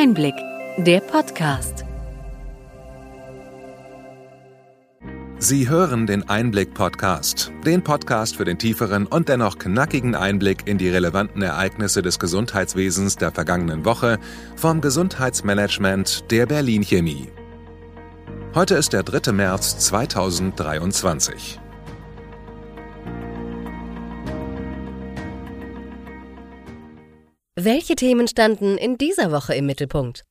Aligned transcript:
Einblick, 0.00 0.36
der 0.76 1.00
Podcast. 1.00 1.84
Sie 5.40 5.68
hören 5.68 6.06
den 6.06 6.28
Einblick-Podcast, 6.28 7.50
den 7.66 7.82
Podcast 7.82 8.36
für 8.36 8.44
den 8.44 8.60
tieferen 8.60 9.08
und 9.08 9.28
dennoch 9.28 9.58
knackigen 9.58 10.14
Einblick 10.14 10.68
in 10.68 10.78
die 10.78 10.88
relevanten 10.88 11.42
Ereignisse 11.42 12.00
des 12.00 12.20
Gesundheitswesens 12.20 13.16
der 13.16 13.32
vergangenen 13.32 13.84
Woche 13.84 14.20
vom 14.54 14.80
Gesundheitsmanagement 14.80 16.30
der 16.30 16.46
Berlin 16.46 16.84
Chemie. 16.84 17.32
Heute 18.54 18.76
ist 18.76 18.92
der 18.92 19.02
3. 19.02 19.32
März 19.32 19.78
2023. 19.80 21.58
Welche 27.60 27.96
Themen 27.96 28.28
standen 28.28 28.78
in 28.78 28.98
dieser 28.98 29.32
Woche 29.32 29.52
im 29.52 29.66
Mittelpunkt? 29.66 30.24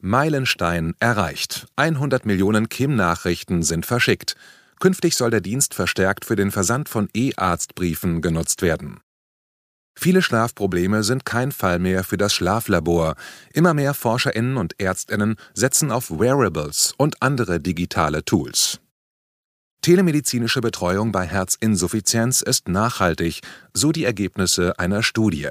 Meilenstein 0.00 0.92
erreicht. 1.00 1.66
100 1.76 2.26
Millionen 2.26 2.68
Kim-Nachrichten 2.68 3.62
sind 3.62 3.86
verschickt. 3.86 4.34
Künftig 4.78 5.16
soll 5.16 5.30
der 5.30 5.40
Dienst 5.40 5.72
verstärkt 5.72 6.26
für 6.26 6.36
den 6.36 6.50
Versand 6.50 6.90
von 6.90 7.08
E-Arztbriefen 7.14 8.20
genutzt 8.20 8.60
werden. 8.60 9.00
Viele 9.98 10.20
Schlafprobleme 10.20 11.04
sind 11.04 11.24
kein 11.24 11.52
Fall 11.52 11.78
mehr 11.78 12.04
für 12.04 12.18
das 12.18 12.34
Schlaflabor. 12.34 13.14
Immer 13.54 13.72
mehr 13.72 13.94
Forscherinnen 13.94 14.58
und 14.58 14.78
Ärztinnen 14.78 15.36
setzen 15.54 15.90
auf 15.90 16.10
Wearables 16.10 16.92
und 16.98 17.22
andere 17.22 17.60
digitale 17.60 18.26
Tools. 18.26 18.78
Telemedizinische 19.80 20.60
Betreuung 20.60 21.12
bei 21.12 21.24
Herzinsuffizienz 21.26 22.42
ist 22.42 22.68
nachhaltig, 22.68 23.40
so 23.72 23.90
die 23.90 24.04
Ergebnisse 24.04 24.78
einer 24.78 25.02
Studie. 25.02 25.48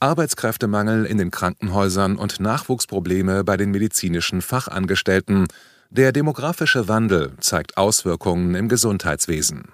Arbeitskräftemangel 0.00 1.04
in 1.04 1.18
den 1.18 1.30
Krankenhäusern 1.30 2.16
und 2.16 2.40
Nachwuchsprobleme 2.40 3.44
bei 3.44 3.56
den 3.56 3.70
medizinischen 3.70 4.42
Fachangestellten. 4.42 5.46
Der 5.90 6.12
demografische 6.12 6.88
Wandel 6.88 7.32
zeigt 7.40 7.76
Auswirkungen 7.76 8.54
im 8.54 8.68
Gesundheitswesen. 8.68 9.64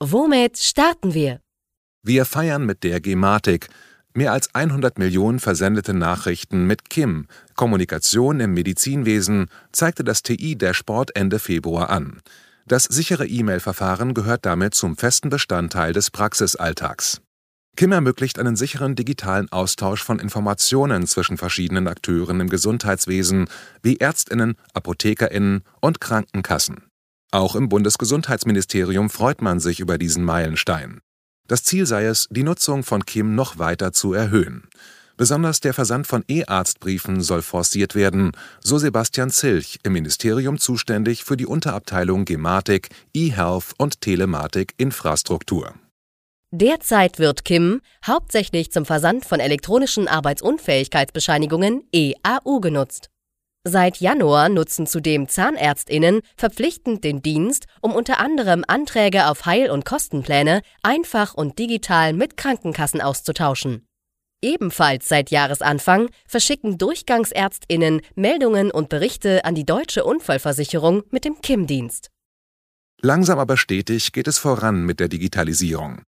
Womit 0.00 0.58
starten 0.58 1.14
wir? 1.14 1.40
Wir 2.02 2.24
feiern 2.24 2.66
mit 2.66 2.84
der 2.84 3.00
Gematik. 3.00 3.68
Mehr 4.14 4.32
als 4.32 4.54
100 4.54 4.98
Millionen 4.98 5.40
versendete 5.40 5.92
Nachrichten 5.92 6.66
mit 6.66 6.88
KIM, 6.88 7.26
Kommunikation 7.54 8.40
im 8.40 8.54
Medizinwesen, 8.54 9.50
zeigte 9.72 10.04
das 10.04 10.22
TI-Dashboard 10.22 11.16
Ende 11.16 11.38
Februar 11.38 11.90
an. 11.90 12.20
Das 12.68 12.82
sichere 12.82 13.28
E-Mail-Verfahren 13.28 14.12
gehört 14.12 14.44
damit 14.44 14.74
zum 14.74 14.96
festen 14.96 15.28
Bestandteil 15.28 15.92
des 15.92 16.10
Praxisalltags. 16.10 17.20
Kim 17.76 17.92
ermöglicht 17.92 18.40
einen 18.40 18.56
sicheren 18.56 18.96
digitalen 18.96 19.52
Austausch 19.52 20.02
von 20.02 20.18
Informationen 20.18 21.06
zwischen 21.06 21.36
verschiedenen 21.36 21.86
Akteuren 21.86 22.40
im 22.40 22.48
Gesundheitswesen 22.48 23.48
wie 23.82 23.98
Ärztinnen, 23.98 24.56
Apothekerinnen 24.74 25.62
und 25.80 26.00
Krankenkassen. 26.00 26.82
Auch 27.30 27.54
im 27.54 27.68
Bundesgesundheitsministerium 27.68 29.10
freut 29.10 29.42
man 29.42 29.60
sich 29.60 29.78
über 29.78 29.96
diesen 29.96 30.24
Meilenstein. 30.24 31.00
Das 31.46 31.62
Ziel 31.62 31.86
sei 31.86 32.06
es, 32.06 32.26
die 32.30 32.42
Nutzung 32.42 32.82
von 32.82 33.06
Kim 33.06 33.36
noch 33.36 33.58
weiter 33.58 33.92
zu 33.92 34.12
erhöhen. 34.12 34.68
Besonders 35.16 35.60
der 35.60 35.72
Versand 35.72 36.06
von 36.06 36.24
E-Arztbriefen 36.28 37.22
soll 37.22 37.40
forciert 37.40 37.94
werden, 37.94 38.32
so 38.60 38.76
Sebastian 38.76 39.30
Zilch, 39.30 39.78
im 39.82 39.94
Ministerium 39.94 40.58
zuständig 40.58 41.24
für 41.24 41.38
die 41.38 41.46
Unterabteilung 41.46 42.26
Gematik, 42.26 42.90
E-Health 43.14 43.72
und 43.78 44.02
Telematik 44.02 44.74
Infrastruktur. 44.76 45.74
Derzeit 46.50 47.18
wird 47.18 47.44
Kim 47.44 47.80
hauptsächlich 48.06 48.70
zum 48.70 48.84
Versand 48.84 49.24
von 49.24 49.40
elektronischen 49.40 50.06
Arbeitsunfähigkeitsbescheinigungen 50.06 51.82
EAU 51.92 52.60
genutzt. 52.60 53.08
Seit 53.64 53.96
Januar 53.96 54.48
nutzen 54.48 54.86
zudem 54.86 55.28
Zahnärztinnen 55.28 56.20
verpflichtend 56.36 57.02
den 57.02 57.20
Dienst, 57.20 57.66
um 57.80 57.92
unter 57.92 58.20
anderem 58.20 58.64
Anträge 58.68 59.26
auf 59.26 59.44
Heil- 59.44 59.70
und 59.70 59.84
Kostenpläne 59.84 60.60
einfach 60.82 61.34
und 61.34 61.58
digital 61.58 62.12
mit 62.12 62.36
Krankenkassen 62.36 63.00
auszutauschen. 63.00 63.86
Ebenfalls 64.42 65.08
seit 65.08 65.30
Jahresanfang 65.30 66.10
verschicken 66.26 66.78
Durchgangsärztinnen 66.78 68.02
Meldungen 68.14 68.70
und 68.70 68.88
Berichte 68.88 69.44
an 69.44 69.54
die 69.54 69.64
Deutsche 69.64 70.04
Unfallversicherung 70.04 71.02
mit 71.10 71.24
dem 71.24 71.40
KIM-Dienst. 71.40 72.10
Langsam 73.00 73.38
aber 73.38 73.56
stetig 73.56 74.12
geht 74.12 74.28
es 74.28 74.38
voran 74.38 74.84
mit 74.84 75.00
der 75.00 75.08
Digitalisierung. 75.08 76.02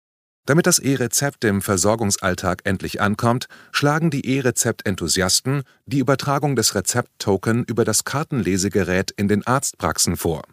Damit 0.47 0.67
das 0.67 0.79
E-Rezept 0.79 1.45
im 1.45 1.61
Versorgungsalltag 1.61 2.63
endlich 2.65 3.03
ankommt, 3.03 3.49
schlagen 3.71 4.11
die 4.11 4.25
E-Rezept-Enthusiasten 4.25 5.63
die 5.85 5.99
Übertragung 5.99 6.57
des 6.57 6.75
Rezept-Token 6.75 7.65
über 7.65 7.85
das 7.85 8.05
Kartenlesegerät 8.05 9.11
in 9.11 9.29
den 9.29 9.47
Arztpraxen 9.47 10.17
vor. 10.17 10.45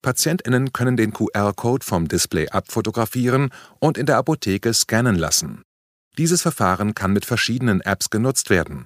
PatientInnen 0.00 0.72
können 0.72 0.96
den 0.96 1.12
QR-Code 1.12 1.84
vom 1.84 2.08
Display 2.08 2.48
abfotografieren 2.48 3.50
und 3.80 3.98
in 3.98 4.06
der 4.06 4.16
Apotheke 4.16 4.72
scannen 4.72 5.16
lassen. 5.16 5.62
Dieses 6.18 6.42
Verfahren 6.42 6.94
kann 6.94 7.12
mit 7.12 7.24
verschiedenen 7.24 7.80
Apps 7.80 8.10
genutzt 8.10 8.50
werden. 8.50 8.84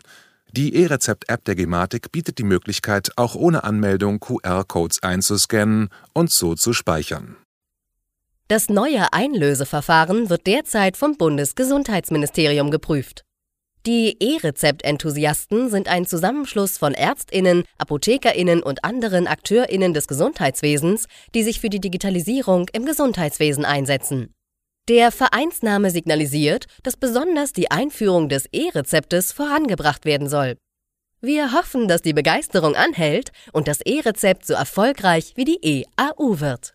Die 0.50 0.74
E-Rezept-App 0.74 1.44
der 1.44 1.56
Gematik 1.56 2.10
bietet 2.10 2.38
die 2.38 2.44
Möglichkeit, 2.44 3.10
auch 3.16 3.34
ohne 3.34 3.64
Anmeldung 3.64 4.18
QR-Codes 4.18 5.02
einzuscannen 5.02 5.90
und 6.14 6.30
so 6.30 6.54
zu 6.54 6.72
speichern. 6.72 7.36
Das 8.48 8.70
neue 8.70 9.12
Einlöseverfahren 9.12 10.30
wird 10.30 10.46
derzeit 10.46 10.96
vom 10.96 11.18
Bundesgesundheitsministerium 11.18 12.70
geprüft. 12.70 13.24
Die 13.84 14.16
E-Rezept-Enthusiasten 14.20 15.68
sind 15.68 15.88
ein 15.88 16.06
Zusammenschluss 16.06 16.78
von 16.78 16.94
Ärztinnen, 16.94 17.64
Apothekerinnen 17.76 18.62
und 18.62 18.84
anderen 18.84 19.26
Akteurinnen 19.26 19.92
des 19.92 20.08
Gesundheitswesens, 20.08 21.06
die 21.34 21.42
sich 21.42 21.60
für 21.60 21.68
die 21.68 21.80
Digitalisierung 21.80 22.68
im 22.72 22.86
Gesundheitswesen 22.86 23.66
einsetzen. 23.66 24.34
Der 24.88 25.12
Vereinsname 25.12 25.91
signalisiert, 25.91 26.65
dass 26.82 26.97
besonders 26.97 27.53
die 27.53 27.71
Einführung 27.71 28.31
des 28.31 28.47
E-Rezeptes 28.53 29.32
vorangebracht 29.32 30.06
werden 30.06 30.31
soll. 30.31 30.56
Wir 31.21 31.53
hoffen, 31.53 31.88
dass 31.88 32.00
die 32.00 32.15
Begeisterung 32.15 32.75
anhält 32.75 33.32
und 33.53 33.69
das 33.69 33.82
E-Rezept 33.82 34.47
so 34.47 34.54
erfolgreich 34.54 35.34
wie 35.37 35.44
die 35.44 35.59
EAU 35.62 36.41
wird. 36.41 36.75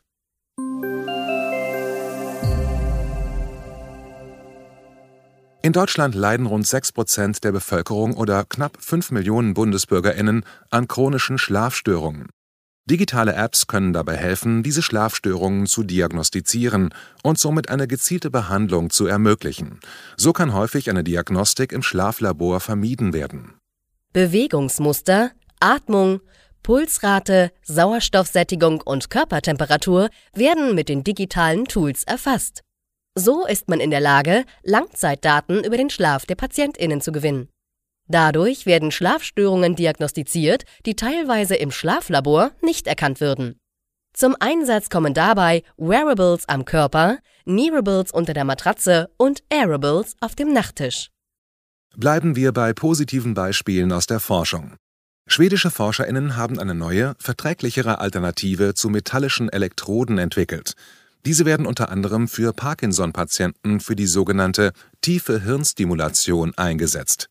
In 5.63 5.71
Deutschland 5.71 6.13
leiden 6.13 6.45
rund 6.45 6.67
6 6.67 6.91
Prozent 6.91 7.43
der 7.43 7.51
Bevölkerung 7.51 8.15
oder 8.15 8.43
knapp 8.43 8.77
5 8.79 9.09
Millionen 9.09 9.55
Bundesbürgerinnen 9.55 10.45
an 10.69 10.87
chronischen 10.87 11.39
Schlafstörungen. 11.39 12.27
Digitale 12.89 13.33
Apps 13.33 13.67
können 13.67 13.93
dabei 13.93 14.17
helfen, 14.17 14.61
diese 14.61 14.81
Schlafstörungen 14.81 15.67
zu 15.67 15.83
diagnostizieren 15.83 16.93
und 17.23 17.39
somit 17.39 17.69
eine 17.69 17.87
gezielte 17.87 18.29
Behandlung 18.29 18.89
zu 18.89 19.05
ermöglichen. 19.05 19.79
So 20.17 20.33
kann 20.33 20.53
häufig 20.53 20.89
eine 20.89 21.03
Diagnostik 21.05 21.71
im 21.71 21.81
Schlaflabor 21.81 22.59
vermieden 22.59 23.13
werden. 23.13 23.53
Bewegungsmuster, 24.11 25.31
Atmung, 25.61 26.19
Pulsrate, 26.61 27.51
Sauerstoffsättigung 27.63 28.81
und 28.81 29.09
Körpertemperatur 29.09 30.09
werden 30.33 30.75
mit 30.75 30.89
den 30.89 31.05
digitalen 31.05 31.65
Tools 31.65 32.03
erfasst. 32.03 32.63
So 33.15 33.45
ist 33.45 33.69
man 33.69 33.79
in 33.79 33.91
der 33.91 34.01
Lage, 34.01 34.43
Langzeitdaten 34.63 35.63
über 35.63 35.77
den 35.77 35.89
Schlaf 35.89 36.25
der 36.25 36.35
Patientinnen 36.35 36.99
zu 36.99 37.13
gewinnen. 37.13 37.47
Dadurch 38.07 38.65
werden 38.65 38.91
Schlafstörungen 38.91 39.75
diagnostiziert, 39.75 40.65
die 40.85 40.95
teilweise 40.95 41.55
im 41.55 41.71
Schlaflabor 41.71 42.51
nicht 42.61 42.87
erkannt 42.87 43.21
würden. 43.21 43.59
Zum 44.13 44.35
Einsatz 44.39 44.89
kommen 44.89 45.13
dabei 45.13 45.63
Wearables 45.77 46.47
am 46.47 46.65
Körper, 46.65 47.17
Nearables 47.45 48.11
unter 48.11 48.33
der 48.33 48.45
Matratze 48.45 49.09
und 49.17 49.41
Airables 49.51 50.15
auf 50.19 50.35
dem 50.35 50.53
Nachttisch. 50.53 51.09
Bleiben 51.95 52.35
wir 52.35 52.51
bei 52.51 52.73
positiven 52.73 53.33
Beispielen 53.33 53.91
aus 53.91 54.05
der 54.05 54.19
Forschung. 54.19 54.75
Schwedische 55.27 55.71
Forscherinnen 55.71 56.35
haben 56.35 56.59
eine 56.59 56.75
neue, 56.75 57.15
verträglichere 57.17 57.99
Alternative 57.99 58.73
zu 58.73 58.89
metallischen 58.89 59.49
Elektroden 59.49 60.17
entwickelt. 60.17 60.73
Diese 61.25 61.45
werden 61.45 61.65
unter 61.65 61.89
anderem 61.89 62.27
für 62.27 62.51
Parkinson-Patienten 62.51 63.79
für 63.79 63.95
die 63.95 64.07
sogenannte 64.07 64.73
tiefe 65.01 65.41
Hirnstimulation 65.41 66.53
eingesetzt. 66.57 67.29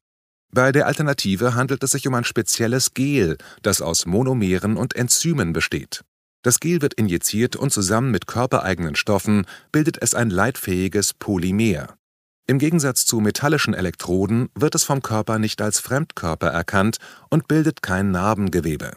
Bei 0.55 0.71
der 0.71 0.87
Alternative 0.87 1.55
handelt 1.55 1.83
es 1.83 1.93
sich 1.93 2.07
um 2.07 2.15
ein 2.15 2.25
spezielles 2.25 2.93
Gel, 2.93 3.39
das 3.63 3.81
aus 3.81 4.05
Monomeren 4.05 4.77
und 4.77 4.95
Enzymen 4.95 5.55
besteht. 5.55 6.03
Das 6.43 6.61
Gel 6.61 6.83
wird 6.83 6.93
injiziert 6.95 7.57
und 7.57 7.73
zusammen 7.73 8.11
mit 8.11 8.27
körpereigenen 8.27 8.95
Stoffen 8.95 9.47
bildet 9.71 9.97
es 10.03 10.15
ein 10.15 10.29
leitfähiges 10.29 11.15
Polymer. 11.15 11.95
Im 12.47 12.59
Gegensatz 12.59 13.07
zu 13.07 13.21
metallischen 13.21 13.73
Elektroden 13.73 14.51
wird 14.55 14.75
es 14.75 14.85
vom 14.85 15.01
Körper 15.01 15.39
nicht 15.39 15.63
als 15.63 15.81
Fremdkörper 15.81 16.49
erkannt 16.49 16.99
und 17.31 17.49
bildet 17.49 17.81
kein 17.81 18.11
Narbengewebe. 18.11 18.93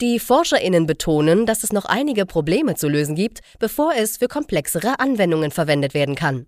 Die 0.00 0.18
ForscherInnen 0.18 0.86
betonen, 0.86 1.46
dass 1.46 1.62
es 1.62 1.72
noch 1.72 1.84
einige 1.84 2.26
Probleme 2.26 2.74
zu 2.74 2.88
lösen 2.88 3.14
gibt, 3.14 3.40
bevor 3.60 3.92
es 3.94 4.16
für 4.16 4.28
komplexere 4.28 4.98
Anwendungen 4.98 5.52
verwendet 5.52 5.94
werden 5.94 6.16
kann. 6.16 6.46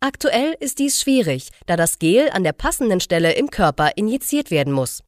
Aktuell 0.00 0.54
ist 0.60 0.78
dies 0.78 1.00
schwierig, 1.00 1.50
da 1.66 1.76
das 1.76 1.98
Gel 1.98 2.30
an 2.30 2.44
der 2.44 2.52
passenden 2.52 3.00
Stelle 3.00 3.32
im 3.32 3.50
Körper 3.50 3.96
injiziert 3.96 4.52
werden 4.52 4.72
muss. 4.72 5.02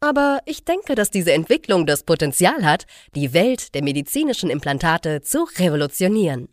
Aber 0.00 0.40
ich 0.44 0.62
denke, 0.62 0.94
dass 0.94 1.10
diese 1.10 1.32
Entwicklung 1.32 1.86
das 1.86 2.02
Potenzial 2.02 2.62
hat, 2.62 2.84
die 3.14 3.32
Welt 3.32 3.74
der 3.74 3.82
medizinischen 3.82 4.50
Implantate 4.50 5.22
zu 5.22 5.48
revolutionieren. 5.58 6.48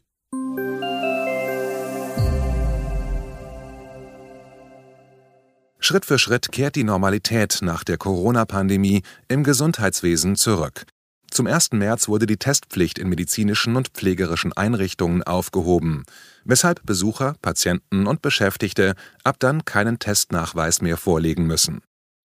Schritt 5.80 6.06
für 6.06 6.18
Schritt 6.18 6.54
kehrt 6.54 6.78
die 6.78 6.86
Normalität 6.86 7.60
nach 7.62 7.84
der 7.84 7.98
Corona-Pandemie 7.98 9.02
im 9.28 9.44
Gesundheitswesen 9.44 10.38
zurück. 10.38 10.86
Zum 11.34 11.48
1. 11.48 11.72
März 11.72 12.10
wurde 12.10 12.28
die 12.28 12.38
Testpflicht 12.38 13.00
in 13.00 13.10
medizinischen 13.10 13.76
und 13.76 13.88
pflegerischen 13.88 14.54
Einrichtungen 14.54 15.24
aufgehoben, 15.24 16.04
weshalb 16.44 16.86
Besucher, 16.86 17.34
Patienten 17.42 18.06
und 18.06 18.22
Beschäftigte 18.22 18.94
ab 19.24 19.38
dann 19.40 19.66
keinen 19.66 19.98
Testnachweis 19.98 20.84
mehr 20.84 20.96
vorlegen 20.96 21.48
müssen. 21.48 21.82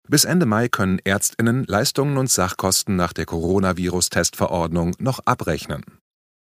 Bis 0.09 0.25
Ende 0.25 0.45
Mai 0.45 0.67
können 0.67 0.99
Ärztinnen 1.05 1.63
Leistungen 1.63 2.17
und 2.17 2.29
Sachkosten 2.29 2.97
nach 2.97 3.13
der 3.13 3.25
Coronavirus-Testverordnung 3.25 4.95
noch 4.99 5.21
abrechnen. 5.23 5.85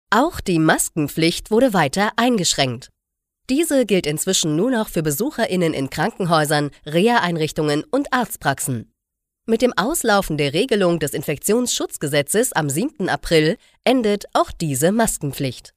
Auch 0.08 0.40
die 0.40 0.58
Maskenpflicht 0.58 1.50
wurde 1.50 1.74
weiter 1.74 2.12
eingeschränkt. 2.16 2.88
Diese 3.50 3.84
gilt 3.84 4.06
inzwischen 4.06 4.56
nur 4.56 4.70
noch 4.70 4.88
für 4.88 5.02
Besucherinnen 5.02 5.74
in 5.74 5.90
Krankenhäusern, 5.90 6.70
Reha-Einrichtungen 6.86 7.84
und 7.84 8.14
Arztpraxen. 8.14 8.90
Mit 9.48 9.62
dem 9.62 9.72
Auslaufen 9.76 10.36
der 10.38 10.54
Regelung 10.54 10.98
des 10.98 11.12
Infektionsschutzgesetzes 11.12 12.52
am 12.52 12.68
7. 12.68 13.08
April 13.08 13.58
endet 13.84 14.24
auch 14.32 14.50
diese 14.50 14.90
Maskenpflicht. 14.90 15.72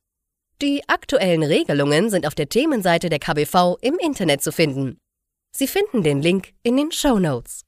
Die 0.59 0.81
aktuellen 0.87 1.43
Regelungen 1.43 2.09
sind 2.09 2.25
auf 2.25 2.33
der 2.33 2.49
Themenseite 2.49 3.09
der 3.09 3.19
KBV 3.19 3.77
im 3.81 3.99
Internet 4.03 4.41
zu 4.41 4.51
finden. 4.51 4.97
Sie 5.55 5.67
finden 5.67 6.01
den 6.01 6.19
Link 6.19 6.53
in 6.63 6.77
den 6.77 6.91
Show 6.91 7.19
Notes. 7.19 7.61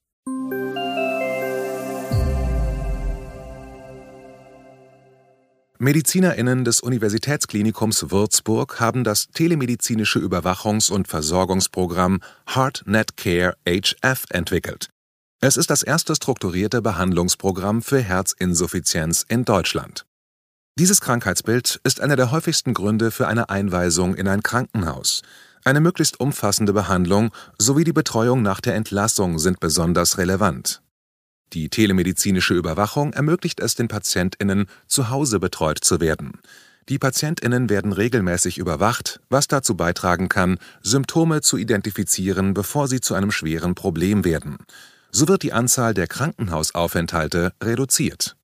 MedizinerInnen 5.78 6.66
des 6.66 6.82
Universitätsklinikums 6.82 8.10
Würzburg 8.10 8.80
haben 8.80 9.04
das 9.04 9.28
telemedizinische 9.28 10.18
Überwachungs- 10.18 10.92
und 10.92 11.08
Versorgungsprogramm 11.08 12.22
HeartNet 12.48 13.18
Care 13.18 13.56
HF 13.68 14.26
entwickelt. 14.32 14.90
Es 15.44 15.58
ist 15.58 15.72
das 15.72 15.82
erste 15.82 16.14
strukturierte 16.16 16.84
Behandlungsprogramm 16.84 17.82
für 17.82 18.00
Herzinsuffizienz 18.00 19.26
in 19.28 19.44
Deutschland. 19.44 20.06
Dieses 20.78 21.02
Krankheitsbild 21.02 21.82
ist 21.84 22.00
einer 22.00 22.16
der 22.16 22.30
häufigsten 22.30 22.76
Gründe 22.76 23.10
für 23.10 23.28
eine 23.28 23.50
Einweisung 23.50 24.14
in 24.14 24.28
ein 24.28 24.44
Krankenhaus. 24.44 25.24
Eine 25.66 25.80
möglichst 25.80 26.20
umfassende 26.20 26.74
Behandlung 26.74 27.32
sowie 27.58 27.84
die 27.84 27.92
Betreuung 27.92 28.44
nach 28.44 28.62
der 28.62 28.76
Entlassung 28.76 29.40
sind 29.40 29.60
besonders 29.60 30.20
relevant. 30.20 30.84
Die 31.54 31.70
telemedizinische 31.70 32.54
Überwachung 32.54 33.12
ermöglicht 33.14 33.62
es 33.62 33.74
den 33.74 33.88
Patientinnen, 33.88 34.68
zu 34.86 35.10
Hause 35.10 35.40
betreut 35.40 35.80
zu 35.84 36.00
werden. 36.00 36.40
Die 36.88 37.00
Patientinnen 37.00 37.68
werden 37.68 37.94
regelmäßig 37.94 38.60
überwacht, 38.60 39.22
was 39.30 39.48
dazu 39.48 39.76
beitragen 39.76 40.30
kann, 40.30 40.60
Symptome 40.82 41.42
zu 41.42 41.58
identifizieren, 41.58 42.54
bevor 42.54 42.88
sie 42.88 43.02
zu 43.02 43.16
einem 43.16 43.32
schweren 43.32 43.74
Problem 43.74 44.24
werden. 44.24 44.58
So 45.12 45.28
wird 45.28 45.44
die 45.44 45.54
Anzahl 45.54 45.94
der 45.94 46.08
Krankenhausaufenthalte 46.08 47.54
reduziert. 47.62 48.36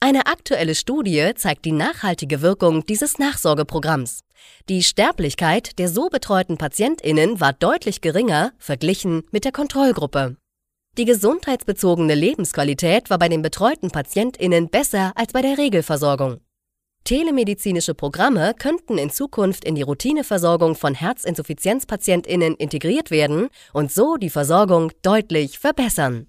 Eine 0.00 0.26
aktuelle 0.26 0.74
Studie 0.74 1.32
zeigt 1.36 1.64
die 1.64 1.72
nachhaltige 1.72 2.42
Wirkung 2.42 2.84
dieses 2.84 3.18
Nachsorgeprogramms. 3.18 4.20
Die 4.68 4.82
Sterblichkeit 4.82 5.78
der 5.78 5.88
so 5.88 6.08
betreuten 6.08 6.58
Patientinnen 6.58 7.40
war 7.40 7.52
deutlich 7.52 8.00
geringer 8.00 8.52
verglichen 8.58 9.22
mit 9.30 9.44
der 9.44 9.52
Kontrollgruppe. 9.52 10.36
Die 10.98 11.04
gesundheitsbezogene 11.04 12.14
Lebensqualität 12.14 13.10
war 13.10 13.18
bei 13.18 13.28
den 13.28 13.42
betreuten 13.42 13.90
Patientinnen 13.90 14.68
besser 14.68 15.12
als 15.14 15.32
bei 15.32 15.42
der 15.42 15.58
Regelversorgung. 15.58 16.40
Telemedizinische 17.06 17.94
Programme 17.94 18.52
könnten 18.58 18.98
in 18.98 19.10
Zukunft 19.10 19.64
in 19.64 19.76
die 19.76 19.82
Routineversorgung 19.82 20.74
von 20.74 20.92
Herzinsuffizienzpatientinnen 20.92 22.56
integriert 22.56 23.12
werden 23.12 23.48
und 23.72 23.92
so 23.92 24.16
die 24.16 24.28
Versorgung 24.28 24.90
deutlich 25.02 25.60
verbessern. 25.60 26.26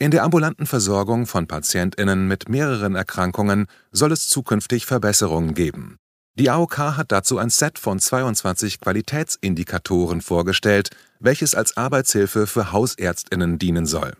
In 0.00 0.10
der 0.10 0.24
ambulanten 0.24 0.66
Versorgung 0.66 1.26
von 1.26 1.46
Patientinnen 1.46 2.26
mit 2.26 2.48
mehreren 2.48 2.96
Erkrankungen 2.96 3.68
soll 3.92 4.10
es 4.10 4.28
zukünftig 4.28 4.84
Verbesserungen 4.84 5.54
geben. 5.54 5.96
Die 6.34 6.50
AOK 6.50 6.78
hat 6.78 7.12
dazu 7.12 7.38
ein 7.38 7.50
Set 7.50 7.78
von 7.78 8.00
22 8.00 8.80
Qualitätsindikatoren 8.80 10.22
vorgestellt, 10.22 10.90
welches 11.20 11.54
als 11.54 11.76
Arbeitshilfe 11.76 12.48
für 12.48 12.72
Hausärztinnen 12.72 13.60
dienen 13.60 13.86
soll. 13.86 14.14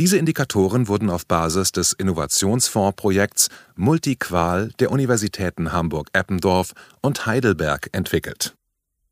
Diese 0.00 0.16
Indikatoren 0.16 0.88
wurden 0.88 1.10
auf 1.10 1.26
Basis 1.26 1.72
des 1.72 1.92
Innovationsfondsprojekts 1.92 3.50
Multiqual 3.76 4.70
der 4.78 4.92
Universitäten 4.92 5.74
Hamburg-Eppendorf 5.74 6.72
und 7.02 7.26
Heidelberg 7.26 7.90
entwickelt. 7.92 8.54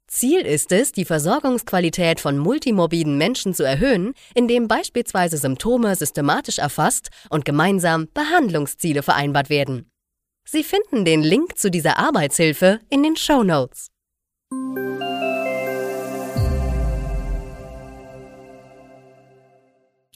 Ziel 0.06 0.40
ist 0.40 0.72
es, 0.72 0.92
die 0.92 1.04
Versorgungsqualität 1.04 2.20
von 2.20 2.38
multimorbiden 2.38 3.18
Menschen 3.18 3.52
zu 3.52 3.64
erhöhen, 3.64 4.14
indem 4.34 4.66
beispielsweise 4.66 5.36
Symptome 5.36 5.94
systematisch 5.94 6.58
erfasst 6.58 7.10
und 7.28 7.44
gemeinsam 7.44 8.08
Behandlungsziele 8.14 9.02
vereinbart 9.02 9.50
werden. 9.50 9.90
Sie 10.48 10.64
finden 10.64 11.04
den 11.04 11.20
Link 11.20 11.58
zu 11.58 11.70
dieser 11.70 11.98
Arbeitshilfe 11.98 12.80
in 12.88 13.02
den 13.02 13.16
Show 13.16 13.42
Notes. 13.42 13.88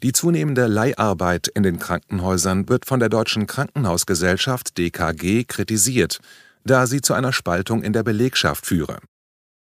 Die 0.03 0.13
zunehmende 0.13 0.67
Leiharbeit 0.67 1.47
in 1.47 1.63
den 1.63 1.79
Krankenhäusern 1.79 2.69
wird 2.69 2.87
von 2.87 2.99
der 2.99 3.09
Deutschen 3.09 3.47
Krankenhausgesellschaft 3.47 4.77
DKG 4.77 5.45
kritisiert, 5.45 6.19
da 6.65 6.89
sie 6.89 7.01
zu 7.01 7.15
einer 7.15 7.33
Spaltung 7.33 7.85
in 7.85 7.93
der 7.93 8.03
Belegschaft 8.03 8.67
führe. 8.67 8.99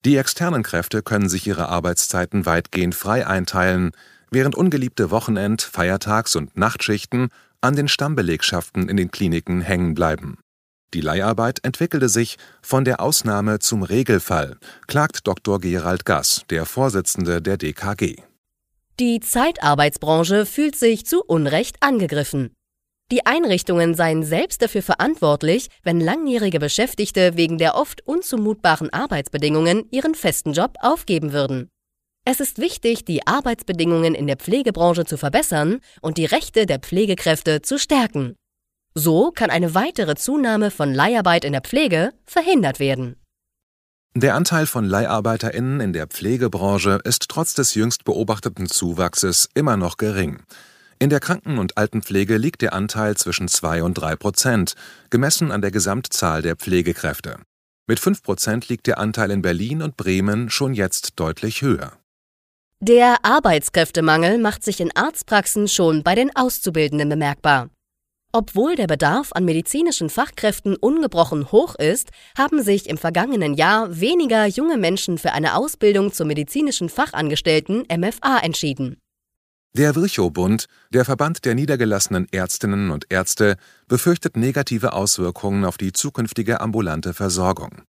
Die 0.03 0.17
externen 0.17 0.61
Kräfte 0.61 1.01
können 1.01 1.29
sich 1.29 1.47
ihre 1.47 1.69
Arbeitszeiten 1.69 2.45
weitgehend 2.45 2.95
frei 2.95 3.25
einteilen, 3.25 3.91
während 4.29 4.55
ungeliebte 4.55 5.09
Wochenend-, 5.09 5.61
Feiertags- 5.61 6.35
und 6.35 6.57
Nachtschichten 6.57 7.29
an 7.61 7.77
den 7.77 7.87
Stammbelegschaften 7.87 8.89
in 8.89 8.97
den 8.97 9.11
Kliniken 9.11 9.61
hängen 9.61 9.95
bleiben. 9.95 10.37
Die 10.93 11.01
Leiharbeit 11.01 11.63
entwickelte 11.63 12.09
sich 12.09 12.37
von 12.61 12.85
der 12.85 12.99
Ausnahme 12.99 13.59
zum 13.59 13.83
Regelfall, 13.83 14.57
klagt 14.87 15.27
Dr. 15.27 15.59
Gerald 15.59 16.05
Gass, 16.05 16.41
der 16.49 16.65
Vorsitzende 16.65 17.41
der 17.41 17.57
DKG. 17.57 18.17
Die 18.97 19.19
Zeitarbeitsbranche 19.19 20.45
fühlt 20.45 20.77
sich 20.77 21.05
zu 21.05 21.21
Unrecht 21.21 21.75
angegriffen. 21.81 22.55
Die 23.11 23.25
Einrichtungen 23.25 23.93
seien 23.93 24.23
selbst 24.23 24.61
dafür 24.61 24.81
verantwortlich, 24.81 25.67
wenn 25.83 25.99
langjährige 25.99 26.59
Beschäftigte 26.59 27.35
wegen 27.35 27.57
der 27.57 27.75
oft 27.75 28.07
unzumutbaren 28.07 28.93
Arbeitsbedingungen 28.93 29.85
ihren 29.91 30.15
festen 30.15 30.53
Job 30.53 30.75
aufgeben 30.79 31.33
würden. 31.33 31.67
Es 32.23 32.39
ist 32.39 32.57
wichtig, 32.57 33.03
die 33.03 33.27
Arbeitsbedingungen 33.27 34.15
in 34.15 34.27
der 34.27 34.37
Pflegebranche 34.37 35.03
zu 35.03 35.17
verbessern 35.17 35.81
und 36.01 36.17
die 36.17 36.25
Rechte 36.25 36.65
der 36.65 36.79
Pflegekräfte 36.79 37.61
zu 37.61 37.77
stärken. 37.77 38.35
So 38.93 39.31
kann 39.31 39.49
eine 39.49 39.75
weitere 39.75 40.15
Zunahme 40.15 40.71
von 40.71 40.93
Leiharbeit 40.93 41.43
in 41.43 41.51
der 41.51 41.61
Pflege 41.61 42.13
verhindert 42.25 42.79
werden. 42.79 43.17
Der 44.17 44.33
Anteil 44.33 44.65
von 44.65 44.85
LeiharbeiterInnen 44.85 45.81
in 45.81 45.91
der 45.91 46.07
Pflegebranche 46.07 46.99
ist 47.03 47.27
trotz 47.27 47.53
des 47.53 47.75
jüngst 47.75 48.05
beobachteten 48.05 48.67
Zuwachses 48.67 49.49
immer 49.55 49.75
noch 49.75 49.97
gering. 49.97 50.39
In 50.99 51.09
der 51.09 51.19
Kranken- 51.19 51.57
und 51.57 51.77
Altenpflege 51.77 52.37
liegt 52.37 52.61
der 52.61 52.71
Anteil 52.71 53.17
zwischen 53.17 53.49
2 53.49 53.83
und 53.83 53.95
3 53.95 54.15
Prozent, 54.15 54.75
gemessen 55.09 55.51
an 55.51 55.61
der 55.61 55.71
Gesamtzahl 55.71 56.41
der 56.41 56.55
Pflegekräfte. 56.55 57.39
Mit 57.87 57.99
5 57.99 58.23
Prozent 58.23 58.69
liegt 58.69 58.87
der 58.87 58.99
Anteil 58.99 59.31
in 59.31 59.41
Berlin 59.41 59.81
und 59.81 59.97
Bremen 59.97 60.49
schon 60.49 60.73
jetzt 60.73 61.19
deutlich 61.19 61.61
höher. 61.61 61.91
Der 62.79 63.17
Arbeitskräftemangel 63.23 64.37
macht 64.37 64.63
sich 64.63 64.79
in 64.79 64.95
Arztpraxen 64.95 65.67
schon 65.67 66.03
bei 66.03 66.15
den 66.15 66.33
Auszubildenden 66.33 67.09
bemerkbar. 67.09 67.69
Obwohl 68.37 68.75
der 68.75 68.87
Bedarf 68.87 69.31
an 69.31 69.45
medizinischen 69.45 70.09
Fachkräften 70.09 70.75
ungebrochen 70.75 71.53
hoch 71.53 71.75
ist, 71.75 72.09
haben 72.37 72.61
sich 72.61 72.89
im 72.89 72.97
vergangenen 72.97 73.53
Jahr 73.53 74.01
weniger 74.01 74.45
junge 74.45 74.75
Menschen 74.75 75.17
für 75.17 75.31
eine 75.31 75.55
Ausbildung 75.55 76.11
zum 76.11 76.27
medizinischen 76.27 76.89
Fachangestellten 76.89 77.85
MFA 77.89 78.39
entschieden. 78.39 78.97
Der 79.77 79.95
Virchow-Bund, 79.95 80.65
der 80.89 81.05
Verband 81.05 81.45
der 81.45 81.55
niedergelassenen 81.55 82.27
Ärztinnen 82.29 82.91
und 82.91 83.05
Ärzte, 83.07 83.55
befürchtet 83.87 84.35
negative 84.35 84.91
Auswirkungen 84.91 85.63
auf 85.63 85.77
die 85.77 85.93
zukünftige 85.93 86.59
ambulante 86.59 87.13
Versorgung. 87.13 87.83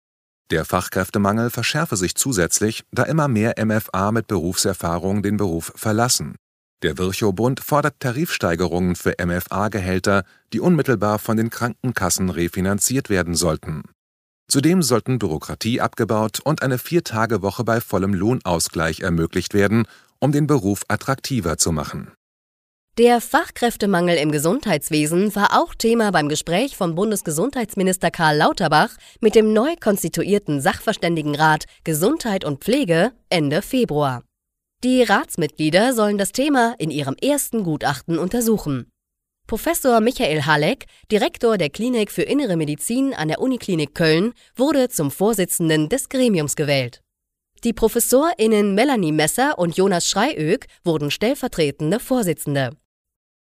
Der 0.50 0.66
Fachkräftemangel 0.66 1.48
verschärfe 1.48 1.96
sich 1.96 2.16
zusätzlich, 2.16 2.84
da 2.92 3.04
immer 3.04 3.28
mehr 3.28 3.54
MFA 3.64 4.12
mit 4.12 4.26
Berufserfahrung 4.26 5.22
den 5.22 5.38
Beruf 5.38 5.72
verlassen. 5.74 6.36
Der 6.82 6.98
Virchow-Bund 6.98 7.60
fordert 7.60 8.00
Tarifsteigerungen 8.00 8.96
für 8.96 9.14
MFA-Gehälter, 9.24 10.24
die 10.52 10.60
unmittelbar 10.60 11.18
von 11.18 11.36
den 11.36 11.50
Krankenkassen 11.50 12.30
refinanziert 12.30 13.08
werden 13.08 13.34
sollten. 13.34 13.84
Zudem 14.48 14.82
sollten 14.82 15.18
Bürokratie 15.18 15.80
abgebaut 15.80 16.40
und 16.40 16.62
eine 16.62 16.78
Viertagewoche 16.78 17.64
bei 17.64 17.80
vollem 17.80 18.12
Lohnausgleich 18.12 19.00
ermöglicht 19.00 19.54
werden, 19.54 19.86
um 20.18 20.32
den 20.32 20.46
Beruf 20.46 20.82
attraktiver 20.88 21.56
zu 21.56 21.72
machen. 21.72 22.12
Der 22.96 23.20
Fachkräftemangel 23.20 24.16
im 24.18 24.30
Gesundheitswesen 24.30 25.34
war 25.34 25.60
auch 25.60 25.74
Thema 25.74 26.12
beim 26.12 26.28
Gespräch 26.28 26.76
von 26.76 26.94
Bundesgesundheitsminister 26.94 28.12
Karl 28.12 28.36
Lauterbach 28.36 28.90
mit 29.20 29.34
dem 29.34 29.52
neu 29.52 29.74
konstituierten 29.80 30.60
Sachverständigenrat 30.60 31.64
Gesundheit 31.82 32.44
und 32.44 32.62
Pflege 32.62 33.10
Ende 33.30 33.62
Februar. 33.62 34.22
Die 34.82 35.02
Ratsmitglieder 35.02 35.94
sollen 35.94 36.18
das 36.18 36.32
Thema 36.32 36.74
in 36.78 36.90
ihrem 36.90 37.14
ersten 37.22 37.62
Gutachten 37.62 38.18
untersuchen. 38.18 38.90
Professor 39.46 40.00
Michael 40.00 40.46
Halleck, 40.46 40.86
Direktor 41.12 41.58
der 41.58 41.68
Klinik 41.68 42.10
für 42.10 42.22
Innere 42.22 42.56
Medizin 42.56 43.12
an 43.12 43.28
der 43.28 43.40
Uniklinik 43.40 43.94
Köln, 43.94 44.32
wurde 44.56 44.88
zum 44.88 45.10
Vorsitzenden 45.10 45.88
des 45.90 46.08
Gremiums 46.08 46.56
gewählt. 46.56 47.02
Die 47.62 47.72
ProfessorInnen 47.72 48.74
Melanie 48.74 49.12
Messer 49.12 49.58
und 49.58 49.76
Jonas 49.76 50.08
Schreiög 50.08 50.66
wurden 50.82 51.10
stellvertretende 51.10 52.00
Vorsitzende. 52.00 52.70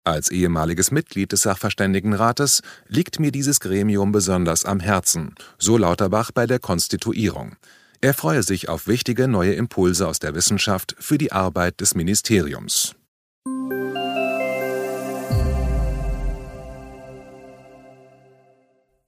Als 0.04 0.30
ehemaliges 0.30 0.90
Mitglied 0.90 1.32
des 1.32 1.42
Sachverständigenrates 1.42 2.62
liegt 2.86 3.20
mir 3.20 3.30
dieses 3.30 3.60
Gremium 3.60 4.10
besonders 4.10 4.64
am 4.64 4.80
Herzen, 4.80 5.34
so 5.58 5.76
Lauterbach 5.76 6.30
bei 6.32 6.46
der 6.46 6.58
Konstituierung. 6.60 7.56
Er 8.00 8.14
freue 8.14 8.44
sich 8.44 8.68
auf 8.68 8.86
wichtige 8.86 9.26
neue 9.26 9.54
Impulse 9.54 10.06
aus 10.06 10.20
der 10.20 10.34
Wissenschaft 10.36 10.94
für 11.00 11.18
die 11.18 11.32
Arbeit 11.32 11.80
des 11.80 11.96
Ministeriums. 11.96 12.94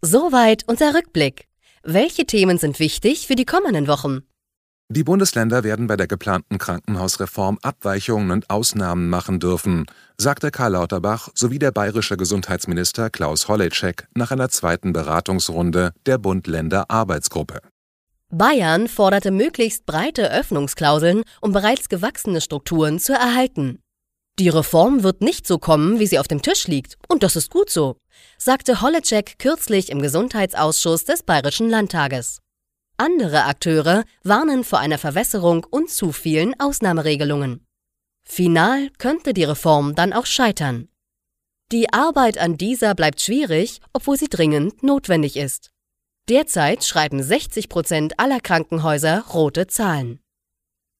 Soweit 0.02 0.64
unser 0.66 0.92
Rückblick. 0.94 1.47
Welche 1.85 2.26
Themen 2.26 2.59
sind 2.59 2.80
wichtig 2.80 3.28
für 3.28 3.37
die 3.37 3.44
kommenden 3.44 3.87
Wochen? 3.87 4.23
Die 4.88 5.04
Bundesländer 5.04 5.62
werden 5.62 5.87
bei 5.87 5.97
der 5.97 6.09
geplanten 6.09 6.59
Krankenhausreform 6.59 7.61
Abweichungen 7.62 8.32
und 8.32 8.50
Ausnahmen 8.50 9.09
machen 9.09 9.38
dürfen, 9.38 9.87
sagte 10.18 10.50
Karl 10.50 10.73
Lauterbach 10.73 11.28
sowie 11.37 11.61
der 11.61 11.70
bayerische 11.70 12.16
Gesundheitsminister 12.16 13.09
Klaus 13.09 13.47
Holleczek 13.47 14.09
nach 14.16 14.32
einer 14.32 14.49
zweiten 14.49 14.92
Beratungsrunde 14.92 15.92
der 16.06 16.18
Bund-Länder-Arbeitsgruppe. 16.18 17.61
Bayern 18.30 18.87
forderte 18.87 19.32
möglichst 19.32 19.87
breite 19.87 20.30
Öffnungsklauseln, 20.32 21.25
um 21.40 21.52
bereits 21.52 21.88
gewachsene 21.88 22.40
Strukturen 22.40 23.00
zu 23.00 23.12
erhalten. 23.12 23.82
Die 24.38 24.49
Reform 24.49 25.02
wird 25.02 25.20
nicht 25.20 25.46
so 25.46 25.58
kommen, 25.58 25.99
wie 25.99 26.06
sie 26.06 26.18
auf 26.18 26.28
dem 26.28 26.40
Tisch 26.40 26.68
liegt, 26.68 26.96
und 27.08 27.22
das 27.22 27.37
ist 27.37 27.50
gut 27.50 27.70
so, 27.70 27.96
sagte 28.38 28.80
Holleczek 28.80 29.38
kürzlich 29.38 29.90
im 29.90 30.00
Gesundheitsausschuss 30.00 31.04
des 31.04 31.25
Bayerischen 31.25 31.68
Landtages. 31.68 32.40
Andere 32.96 33.44
Akteure 33.44 34.04
warnen 34.22 34.62
vor 34.62 34.78
einer 34.78 34.99
Verwässerung 34.99 35.66
und 35.68 35.90
zu 35.90 36.12
vielen 36.12 36.58
Ausnahmeregelungen. 36.60 37.66
Final 38.22 38.90
könnte 38.99 39.34
die 39.34 39.44
Reform 39.44 39.94
dann 39.94 40.12
auch 40.12 40.26
scheitern. 40.26 40.88
Die 41.72 41.92
Arbeit 41.92 42.38
an 42.38 42.56
dieser 42.56 42.94
bleibt 42.94 43.20
schwierig, 43.20 43.80
obwohl 43.92 44.16
sie 44.16 44.28
dringend 44.28 44.82
notwendig 44.82 45.37
ist. 45.37 45.70
Derzeit 46.29 46.85
schreiben 46.85 47.23
60 47.23 47.69
Prozent 47.69 48.21
aller 48.21 48.41
Krankenhäuser 48.41 49.25
rote 49.33 49.67
Zahlen. 49.67 50.21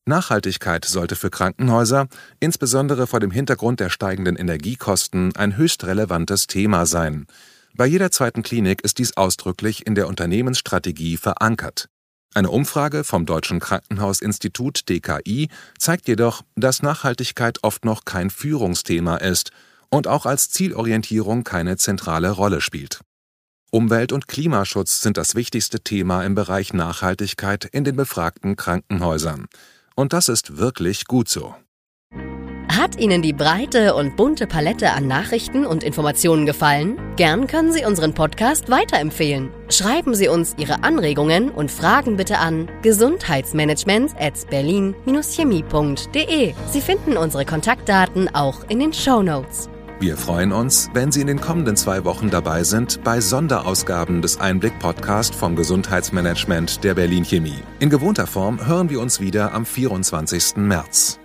Nachhaltigkeit 0.07 0.85
sollte 0.85 1.15
für 1.15 1.31
Krankenhäuser, 1.31 2.09
insbesondere 2.41 3.07
vor 3.07 3.21
dem 3.21 3.31
Hintergrund 3.31 3.81
der 3.81 3.91
steigenden 3.91 4.37
Energiekosten, 4.37 5.37
ein 5.37 5.57
höchst 5.57 5.85
relevantes 5.85 6.47
Thema 6.47 6.87
sein. 6.87 7.27
Bei 7.75 7.87
jeder 7.87 8.11
zweiten 8.11 8.43
Klinik 8.43 8.83
ist 8.83 8.99
dies 8.99 9.17
ausdrücklich 9.17 9.87
in 9.87 9.95
der 9.95 10.09
Unternehmensstrategie 10.09 11.17
verankert. 11.17 11.89
Eine 12.35 12.51
Umfrage 12.51 13.05
vom 13.05 13.27
Deutschen 13.27 13.61
Krankenhausinstitut 13.61 14.89
DKI 14.89 15.49
zeigt 15.79 16.09
jedoch, 16.09 16.43
dass 16.57 16.83
Nachhaltigkeit 16.83 17.59
oft 17.63 17.85
noch 17.85 18.05
kein 18.05 18.31
Führungsthema 18.31 19.17
ist 19.17 19.51
und 19.91 20.07
auch 20.07 20.27
als 20.27 20.51
Zielorientierung 20.51 21.45
keine 21.45 21.77
zentrale 21.77 22.31
Rolle 22.31 22.61
spielt. 22.61 23.01
Umwelt- 23.71 24.13
und 24.13 24.27
Klimaschutz 24.27 25.01
sind 25.01 25.17
das 25.17 25.37
wichtigste 25.37 25.79
Thema 25.81 26.25
im 26.25 26.35
Bereich 26.35 26.73
Nachhaltigkeit 26.73 27.65
in 27.65 27.85
den 27.85 27.95
befragten 27.95 28.57
Krankenhäusern. 28.57 29.47
Und 29.95 30.13
das 30.13 30.29
ist 30.29 30.59
wirklich 30.59 31.05
gut 31.05 31.29
so. 31.29 31.55
Hat 32.69 32.99
Ihnen 32.99 33.23
die 33.23 33.33
breite 33.33 33.95
und 33.95 34.17
bunte 34.17 34.49
Palette 34.49 34.91
an 34.91 35.07
Nachrichten 35.07 35.65
und 35.67 35.85
Informationen 35.85 36.47
gefallen? 36.47 36.99
Gern 37.17 37.47
können 37.47 37.73
Sie 37.73 37.85
unseren 37.85 38.13
Podcast 38.13 38.71
weiterempfehlen. 38.71 39.51
Schreiben 39.69 40.15
Sie 40.15 40.29
uns 40.29 40.55
Ihre 40.59 40.83
Anregungen 40.83 41.51
und 41.51 41.71
Fragen 41.71 42.17
bitte 42.17 42.39
an 42.39 42.69
gesundheitsmanagement 42.83 44.17
at 44.19 44.35
berlin-chemie.de. 44.51 46.55
Sie 46.71 46.81
finden 46.81 47.17
unsere 47.17 47.45
Kontaktdaten 47.45 48.35
auch 48.35 48.69
in 48.69 48.81
den 48.81 48.93
Show 48.93 49.23
Notes. 49.23 49.70
Wir 50.01 50.17
freuen 50.17 50.51
uns, 50.51 50.89
wenn 50.95 51.13
Sie 51.13 51.21
in 51.21 51.27
den 51.27 51.43
kommenden 51.43 51.77
zwei 51.77 52.07
Wochen 52.07 52.31
dabei 52.31 52.65
sind 52.65 53.05
bei 53.05 53.21
Sonderausgaben 53.21 54.23
des 54.23 54.41
Einblick-Podcast 54.41 55.35
vom 55.35 55.57
Gesundheitsmanagement 55.57 56.83
der 56.83 56.95
Berlin 56.95 57.23
Chemie. 57.23 57.63
In 57.81 57.91
gewohnter 57.91 58.27
Form 58.27 58.67
hören 58.67 58.89
wir 58.89 58.99
uns 58.99 59.21
wieder 59.21 59.53
am 59.53 59.67
24. 59.67 60.57
März. 60.57 61.20